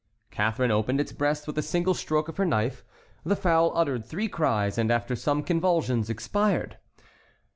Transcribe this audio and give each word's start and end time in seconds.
Catharine 0.31 0.71
opened 0.71 0.99
its 0.99 1.11
breast 1.13 1.45
with 1.45 1.59
a 1.59 1.61
single 1.61 1.93
stroke 1.93 2.27
of 2.27 2.37
her 2.37 2.43
knife; 2.47 2.83
the 3.23 3.35
fowl 3.35 3.71
uttered 3.75 4.03
three 4.03 4.27
cries, 4.27 4.79
and, 4.79 4.91
after 4.91 5.15
some 5.15 5.43
convulsions, 5.43 6.09
expired. 6.09 6.79